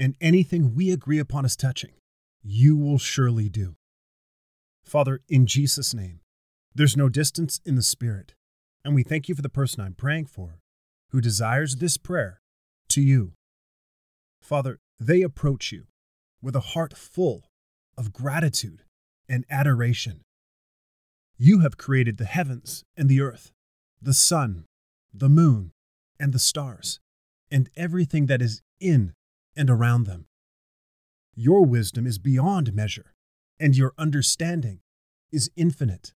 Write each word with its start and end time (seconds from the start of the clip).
And 0.00 0.16
anything 0.18 0.74
we 0.74 0.90
agree 0.90 1.18
upon 1.18 1.44
as 1.44 1.54
touching, 1.54 1.92
you 2.42 2.74
will 2.74 2.96
surely 2.96 3.50
do. 3.50 3.76
Father, 4.82 5.20
in 5.28 5.44
Jesus' 5.44 5.92
name, 5.92 6.20
there's 6.74 6.96
no 6.96 7.10
distance 7.10 7.60
in 7.66 7.74
the 7.74 7.82
Spirit, 7.82 8.32
and 8.82 8.94
we 8.94 9.02
thank 9.02 9.28
you 9.28 9.34
for 9.34 9.42
the 9.42 9.50
person 9.50 9.82
I'm 9.82 9.92
praying 9.92 10.24
for 10.24 10.58
who 11.10 11.20
desires 11.20 11.76
this 11.76 11.98
prayer 11.98 12.40
to 12.88 13.02
you. 13.02 13.32
Father, 14.40 14.78
they 14.98 15.20
approach 15.20 15.70
you 15.70 15.84
with 16.40 16.56
a 16.56 16.60
heart 16.60 16.96
full 16.96 17.44
of 17.98 18.14
gratitude 18.14 18.84
and 19.28 19.44
adoration. 19.50 20.22
You 21.36 21.60
have 21.60 21.76
created 21.76 22.16
the 22.16 22.24
heavens 22.24 22.84
and 22.96 23.10
the 23.10 23.20
earth, 23.20 23.52
the 24.00 24.14
sun, 24.14 24.64
the 25.12 25.28
moon, 25.28 25.72
and 26.18 26.32
the 26.32 26.38
stars, 26.38 27.00
and 27.50 27.68
everything 27.76 28.26
that 28.26 28.40
is 28.40 28.62
in 28.80 29.12
and 29.60 29.68
around 29.68 30.04
them. 30.04 30.24
Your 31.36 31.66
wisdom 31.66 32.06
is 32.06 32.18
beyond 32.18 32.72
measure, 32.72 33.12
and 33.60 33.76
your 33.76 33.92
understanding 33.98 34.80
is 35.30 35.50
infinite. 35.54 36.14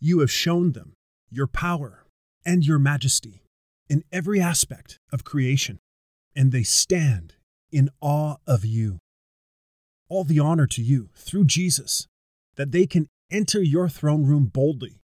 You 0.00 0.18
have 0.18 0.32
shown 0.32 0.72
them 0.72 0.94
your 1.30 1.46
power 1.46 2.06
and 2.44 2.66
your 2.66 2.80
majesty 2.80 3.44
in 3.88 4.02
every 4.10 4.40
aspect 4.40 4.98
of 5.12 5.22
creation, 5.22 5.78
and 6.34 6.50
they 6.50 6.64
stand 6.64 7.34
in 7.70 7.88
awe 8.00 8.34
of 8.48 8.64
you. 8.64 8.98
All 10.08 10.24
the 10.24 10.40
honor 10.40 10.66
to 10.66 10.82
you 10.82 11.10
through 11.14 11.44
Jesus, 11.44 12.08
that 12.56 12.72
they 12.72 12.84
can 12.84 13.06
enter 13.30 13.62
your 13.62 13.88
throne 13.88 14.26
room 14.26 14.46
boldly 14.46 15.00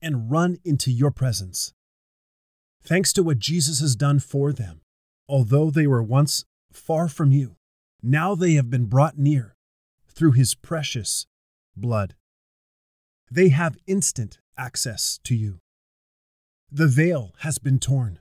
and 0.00 0.32
run 0.32 0.58
into 0.64 0.90
your 0.90 1.12
presence. 1.12 1.72
Thanks 2.82 3.12
to 3.12 3.22
what 3.22 3.38
Jesus 3.38 3.78
has 3.78 3.94
done 3.94 4.18
for 4.18 4.52
them, 4.52 4.80
although 5.28 5.70
they 5.70 5.86
were 5.86 6.02
once 6.02 6.44
far 6.76 7.08
from 7.08 7.32
you, 7.32 7.56
now 8.02 8.34
they 8.34 8.54
have 8.54 8.70
been 8.70 8.86
brought 8.86 9.18
near 9.18 9.54
through 10.08 10.32
his 10.32 10.54
precious 10.54 11.26
blood. 11.76 12.14
They 13.30 13.48
have 13.48 13.78
instant 13.86 14.40
access 14.58 15.18
to 15.24 15.34
you. 15.34 15.60
The 16.70 16.88
veil 16.88 17.34
has 17.38 17.58
been 17.58 17.78
torn. 17.78 18.18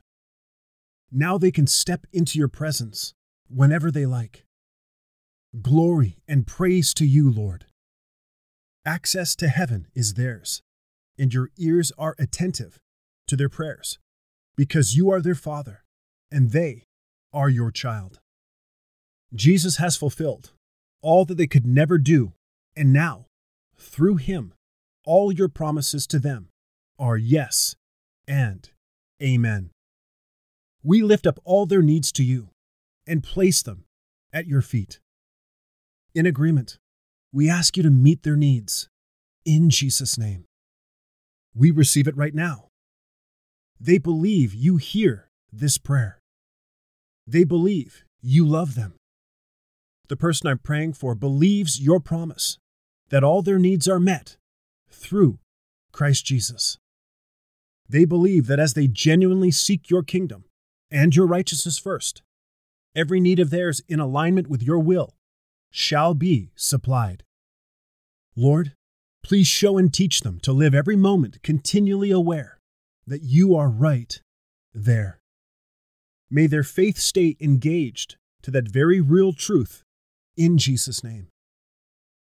Now 1.11 1.37
they 1.37 1.51
can 1.51 1.67
step 1.67 2.05
into 2.13 2.39
your 2.39 2.47
presence 2.47 3.13
whenever 3.49 3.91
they 3.91 4.05
like. 4.05 4.45
Glory 5.61 6.17
and 6.27 6.47
praise 6.47 6.93
to 6.93 7.05
you, 7.05 7.29
Lord. 7.29 7.65
Access 8.85 9.35
to 9.35 9.49
heaven 9.49 9.87
is 9.93 10.13
theirs, 10.13 10.61
and 11.17 11.33
your 11.33 11.49
ears 11.57 11.91
are 11.97 12.15
attentive 12.17 12.79
to 13.27 13.35
their 13.35 13.49
prayers, 13.49 13.99
because 14.55 14.95
you 14.95 15.11
are 15.11 15.21
their 15.21 15.35
Father, 15.35 15.83
and 16.31 16.51
they 16.51 16.85
are 17.33 17.49
your 17.49 17.71
child. 17.71 18.19
Jesus 19.33 19.77
has 19.77 19.95
fulfilled 19.95 20.51
all 21.01 21.25
that 21.25 21.35
they 21.35 21.47
could 21.47 21.65
never 21.65 21.97
do, 21.97 22.33
and 22.75 22.93
now, 22.93 23.25
through 23.77 24.17
him, 24.17 24.53
all 25.05 25.31
your 25.31 25.47
promises 25.47 26.05
to 26.07 26.19
them 26.19 26.49
are 26.99 27.17
yes 27.17 27.75
and 28.27 28.69
amen. 29.21 29.71
We 30.83 31.01
lift 31.01 31.25
up 31.25 31.39
all 31.43 31.65
their 31.65 31.81
needs 31.81 32.11
to 32.13 32.23
you 32.23 32.49
and 33.07 33.23
place 33.23 33.61
them 33.61 33.85
at 34.31 34.47
your 34.47 34.61
feet. 34.61 34.99
In 36.13 36.25
agreement, 36.25 36.77
we 37.33 37.49
ask 37.49 37.77
you 37.77 37.83
to 37.83 37.89
meet 37.89 38.23
their 38.23 38.35
needs 38.35 38.89
in 39.45 39.69
Jesus' 39.69 40.17
name. 40.17 40.45
We 41.55 41.71
receive 41.71 42.07
it 42.07 42.17
right 42.17 42.35
now. 42.35 42.67
They 43.79 43.97
believe 43.97 44.53
you 44.53 44.77
hear 44.77 45.29
this 45.51 45.77
prayer. 45.77 46.19
They 47.25 47.43
believe 47.43 48.03
you 48.21 48.45
love 48.45 48.75
them. 48.75 48.93
The 50.07 50.17
person 50.17 50.47
I'm 50.47 50.59
praying 50.59 50.93
for 50.93 51.15
believes 51.15 51.79
your 51.79 51.99
promise 51.99 52.57
that 53.09 53.23
all 53.23 53.41
their 53.41 53.59
needs 53.59 53.87
are 53.87 53.99
met 53.99 54.37
through 54.89 55.39
Christ 55.91 56.25
Jesus. 56.25 56.77
They 57.87 58.05
believe 58.05 58.47
that 58.47 58.59
as 58.59 58.73
they 58.73 58.87
genuinely 58.87 59.51
seek 59.51 59.89
your 59.89 60.03
kingdom 60.03 60.45
and 60.89 61.15
your 61.15 61.27
righteousness 61.27 61.77
first, 61.77 62.21
every 62.95 63.19
need 63.19 63.39
of 63.39 63.49
theirs 63.49 63.81
in 63.87 63.99
alignment 63.99 64.47
with 64.47 64.63
your 64.63 64.79
will 64.79 65.15
shall 65.69 66.13
be 66.13 66.51
supplied. 66.55 67.23
Lord, 68.35 68.73
please 69.23 69.47
show 69.47 69.77
and 69.77 69.93
teach 69.93 70.21
them 70.21 70.39
to 70.41 70.53
live 70.53 70.73
every 70.73 70.95
moment 70.95 71.41
continually 71.43 72.11
aware 72.11 72.59
that 73.05 73.23
you 73.23 73.55
are 73.55 73.69
right 73.69 74.21
there. 74.73 75.21
May 76.29 76.47
their 76.47 76.63
faith 76.63 76.97
stay 76.97 77.35
engaged 77.41 78.15
to 78.43 78.51
that 78.51 78.71
very 78.71 79.01
real 79.01 79.33
truth 79.33 79.83
in 80.43 80.57
Jesus' 80.57 81.03
name. 81.03 81.27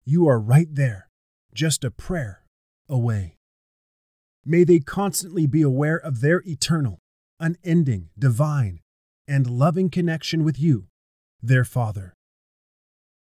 You 0.06 0.28
are 0.28 0.40
right 0.40 0.68
there, 0.72 1.10
just 1.56 1.84
a 1.84 1.90
prayer 1.90 2.44
away. 2.88 3.38
May 4.46 4.64
they 4.64 4.80
constantly 4.80 5.48
be 5.48 5.64
aware 5.64 5.98
of 5.98 6.22
their 6.22 6.44
eternal, 6.46 7.00
unending, 7.40 8.10
divine, 8.18 8.82
and 9.28 9.50
loving 9.50 9.90
connection 9.90 10.44
with 10.44 10.60
you, 10.60 10.86
their 11.42 11.66
Father. 11.66 12.14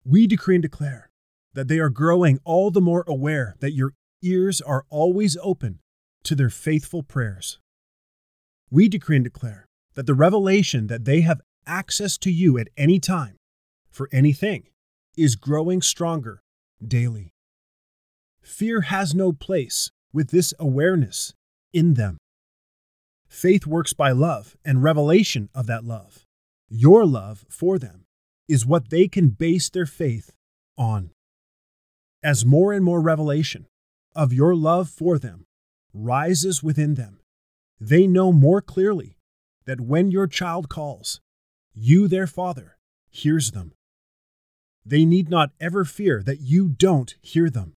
We 0.06 0.28
decree 0.28 0.58
and 0.58 0.62
declare 0.62 1.10
that 1.56 1.68
they 1.68 1.80
are 1.80 1.90
growing 1.90 2.40
all 2.44 2.70
the 2.70 2.80
more 2.82 3.04
aware 3.08 3.56
that 3.62 3.74
your 3.74 3.94
ears 4.22 4.62
are 4.62 4.86
always 4.92 5.36
open 5.42 5.80
to 6.26 6.36
their 6.36 6.52
faithful 6.52 7.02
prayers. 7.02 7.58
We 8.70 8.88
decree 8.88 9.16
and 9.16 9.26
declare 9.26 9.66
that 9.96 10.06
the 10.06 10.14
revelation 10.14 10.86
that 10.88 11.06
they 11.06 11.22
have 11.22 11.42
access 11.66 12.20
to 12.20 12.32
you 12.32 12.60
at 12.60 12.68
any 12.78 13.00
time 13.00 13.38
for 13.90 14.10
anything 14.12 14.68
is 15.18 15.36
growing 15.36 15.82
stronger 15.82 16.42
daily. 16.86 17.34
Fear 18.42 18.82
has 18.82 19.16
no 19.16 19.32
place 19.32 19.92
with 20.14 20.30
this 20.30 20.54
awareness 20.60 21.34
in 21.74 21.96
them. 21.96 22.18
Faith 23.28 23.66
works 23.66 23.94
by 23.94 24.12
love 24.12 24.56
and 24.64 24.84
revelation 24.84 25.50
of 25.54 25.68
that 25.68 25.84
love. 25.84 26.26
Your 26.70 27.06
love 27.06 27.46
for 27.50 27.78
them 27.78 28.06
is 28.48 28.66
what 28.66 28.90
they 28.90 29.08
can 29.08 29.30
base 29.30 29.70
their 29.70 29.86
faith 29.86 30.32
on. 30.78 31.12
As 32.24 32.46
more 32.46 32.72
and 32.74 32.84
more 32.84 33.02
revelation 33.02 33.68
of 34.16 34.34
your 34.34 34.56
love 34.56 34.90
for 34.90 35.20
them 35.20 35.46
rises 35.94 36.64
within 36.64 36.96
them, 36.96 37.20
they 37.80 38.08
know 38.08 38.32
more 38.32 38.62
clearly 38.62 39.18
that 39.66 39.82
when 39.82 40.12
your 40.12 40.28
child 40.28 40.70
calls, 40.70 41.20
you, 41.74 42.08
their 42.08 42.28
father, 42.28 42.78
hears 43.10 43.52
them. 43.52 43.74
They 44.86 45.04
need 45.04 45.30
not 45.30 45.52
ever 45.60 45.84
fear 45.84 46.22
that 46.24 46.42
you 46.42 46.70
don't 46.70 47.16
hear 47.22 47.50
them. 47.50 47.74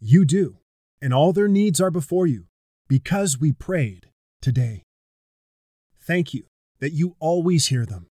You 0.00 0.24
do, 0.24 0.58
and 1.02 1.12
all 1.12 1.32
their 1.32 1.48
needs 1.48 1.80
are 1.80 1.90
before 1.90 2.26
you 2.26 2.46
because 2.88 3.38
we 3.38 3.52
prayed 3.52 4.08
today. 4.40 4.82
Thank 6.00 6.32
you 6.32 6.44
that 6.80 6.92
you 6.92 7.16
always 7.20 7.66
hear 7.66 7.84
them. 7.84 8.06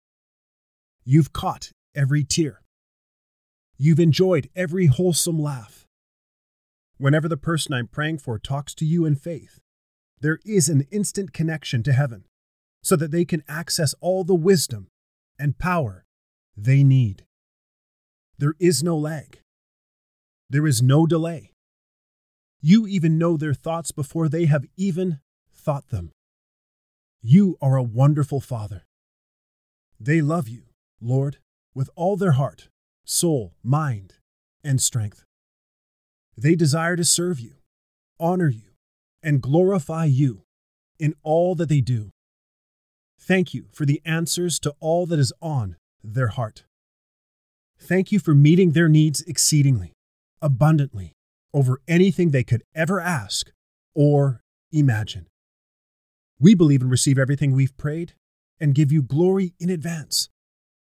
You've 1.04 1.34
caught 1.34 1.70
every 1.94 2.24
tear. 2.24 2.62
You've 3.76 4.00
enjoyed 4.00 4.48
every 4.56 4.86
wholesome 4.86 5.38
laugh. 5.38 5.84
Whenever 6.96 7.28
the 7.28 7.36
person 7.36 7.74
I'm 7.74 7.88
praying 7.88 8.18
for 8.18 8.38
talks 8.38 8.74
to 8.76 8.86
you 8.86 9.04
in 9.04 9.14
faith, 9.14 9.60
there 10.20 10.38
is 10.46 10.70
an 10.70 10.86
instant 10.90 11.34
connection 11.34 11.82
to 11.82 11.92
heaven 11.92 12.24
so 12.82 12.96
that 12.96 13.10
they 13.10 13.26
can 13.26 13.42
access 13.46 13.94
all 14.00 14.24
the 14.24 14.34
wisdom 14.34 14.88
and 15.38 15.58
power 15.58 16.04
they 16.56 16.82
need. 16.82 17.24
There 18.38 18.54
is 18.58 18.82
no 18.82 18.96
lag. 18.96 19.40
There 20.50 20.66
is 20.66 20.82
no 20.82 21.06
delay. 21.06 21.52
You 22.60 22.86
even 22.86 23.18
know 23.18 23.36
their 23.36 23.54
thoughts 23.54 23.92
before 23.92 24.28
they 24.28 24.46
have 24.46 24.64
even 24.76 25.20
thought 25.52 25.88
them. 25.88 26.12
You 27.22 27.56
are 27.60 27.76
a 27.76 27.82
wonderful 27.82 28.40
Father. 28.40 28.84
They 30.00 30.20
love 30.20 30.48
you, 30.48 30.64
Lord, 31.00 31.38
with 31.74 31.88
all 31.94 32.16
their 32.16 32.32
heart, 32.32 32.68
soul, 33.04 33.54
mind, 33.62 34.14
and 34.62 34.80
strength. 34.80 35.24
They 36.36 36.54
desire 36.54 36.96
to 36.96 37.04
serve 37.04 37.38
you, 37.40 37.54
honor 38.18 38.48
you, 38.48 38.72
and 39.22 39.40
glorify 39.40 40.04
you 40.06 40.42
in 40.98 41.14
all 41.22 41.54
that 41.54 41.68
they 41.68 41.80
do. 41.80 42.10
Thank 43.18 43.54
you 43.54 43.66
for 43.72 43.86
the 43.86 44.02
answers 44.04 44.58
to 44.60 44.74
all 44.80 45.06
that 45.06 45.18
is 45.18 45.32
on 45.40 45.76
their 46.02 46.28
heart. 46.28 46.64
Thank 47.84 48.10
you 48.10 48.18
for 48.18 48.34
meeting 48.34 48.72
their 48.72 48.88
needs 48.88 49.20
exceedingly, 49.20 49.92
abundantly, 50.40 51.12
over 51.52 51.82
anything 51.86 52.30
they 52.30 52.42
could 52.42 52.62
ever 52.74 52.98
ask 52.98 53.50
or 53.94 54.40
imagine. 54.72 55.26
We 56.40 56.54
believe 56.54 56.80
and 56.80 56.90
receive 56.90 57.18
everything 57.18 57.52
we've 57.52 57.76
prayed 57.76 58.14
and 58.58 58.74
give 58.74 58.90
you 58.90 59.02
glory 59.02 59.52
in 59.60 59.68
advance, 59.68 60.30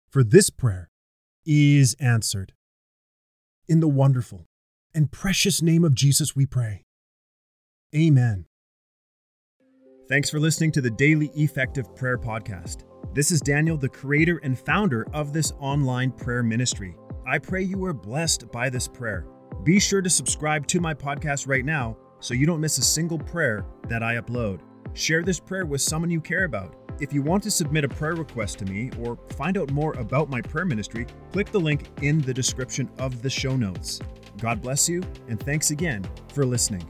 for 0.10 0.24
this 0.24 0.50
prayer 0.50 0.88
is 1.46 1.94
answered. 2.00 2.54
In 3.68 3.82
the 3.82 3.90
wonderful 3.90 4.46
and 4.94 5.12
precious 5.12 5.62
name 5.62 5.84
of 5.84 5.96
Jesus, 5.96 6.38
we 6.38 6.46
pray. 6.46 6.84
Amen. 7.94 8.46
Thanks 10.14 10.30
for 10.30 10.40
listening 10.40 10.72
to 10.74 10.82
the 10.82 10.92
Daily 10.92 11.32
Effective 11.34 11.96
Prayer 11.96 12.20
Podcast. 12.20 12.84
This 13.16 13.32
is 13.32 13.42
Daniel, 13.42 13.78
the 13.78 13.90
creator 13.90 14.40
and 14.44 14.60
founder 14.60 15.08
of 15.12 15.34
this 15.34 15.54
online 15.60 16.12
prayer 16.12 16.44
ministry. 16.44 16.96
I 17.26 17.40
pray 17.40 17.64
you 17.64 17.84
are 17.86 17.96
blessed 17.96 18.52
by 18.52 18.70
this 18.70 18.88
prayer. 18.88 19.26
Be 19.64 19.80
sure 19.80 20.04
to 20.04 20.12
subscribe 20.12 20.68
to 20.68 20.80
my 20.80 20.94
podcast 20.94 21.48
right 21.48 21.66
now 21.66 21.98
so 22.20 22.36
you 22.36 22.46
don't 22.46 22.62
miss 22.62 22.78
a 22.78 22.84
single 22.84 23.18
prayer 23.18 23.66
that 23.90 24.04
I 24.04 24.18
upload. 24.18 24.60
Share 24.94 25.24
this 25.24 25.40
prayer 25.40 25.66
with 25.66 25.82
someone 25.82 26.12
you 26.12 26.22
care 26.22 26.44
about. 26.44 26.76
If 27.02 27.12
you 27.12 27.24
want 27.24 27.42
to 27.42 27.50
submit 27.50 27.84
a 27.84 27.90
prayer 27.90 28.14
request 28.14 28.60
to 28.60 28.66
me 28.66 28.92
or 29.00 29.18
find 29.36 29.58
out 29.58 29.72
more 29.72 29.94
about 29.94 30.30
my 30.30 30.42
prayer 30.42 30.66
ministry, 30.66 31.08
click 31.32 31.52
the 31.52 31.60
link 31.60 31.90
in 32.04 32.22
the 32.22 32.36
description 32.36 32.88
of 33.00 33.24
the 33.24 33.32
show 33.32 33.56
notes. 33.56 34.00
God 34.38 34.62
bless 34.62 34.88
you, 34.88 35.02
and 35.28 35.40
thanks 35.40 35.72
again 35.72 36.06
for 36.36 36.46
listening. 36.46 36.88